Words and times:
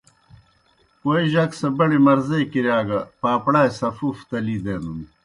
کوئی 1.01 1.23
جک 1.33 1.51
سہ 1.59 1.67
بڑیْ 1.77 1.97
مرضے 2.05 2.39
کِرِیا 2.51 2.79
گہ 2.87 2.99
پاپڑائے 3.21 3.71
سفوف 3.79 4.17
تلی 4.29 4.57
دینَن۔ 4.63 4.99